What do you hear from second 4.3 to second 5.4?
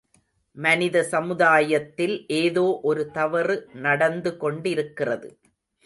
கொண்டிருக்கிறது.